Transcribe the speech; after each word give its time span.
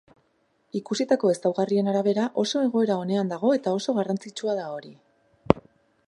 Ikusitako 0.77 1.29
ezaugarrien 1.33 1.91
arabera, 1.91 2.23
oso 2.43 2.63
egoera 2.69 2.97
onean 3.03 3.29
dago 3.33 3.51
eta 3.59 3.75
oso 3.81 3.95
garrantzitsua 3.99 4.57
da 4.61 4.65
hori. 4.79 4.91